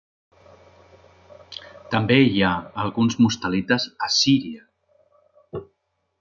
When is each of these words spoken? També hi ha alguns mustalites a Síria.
També 1.91 2.17
hi 2.21 2.41
ha 2.47 2.55
alguns 2.85 3.19
mustalites 3.27 3.87
a 4.09 4.11
Síria. 4.19 4.69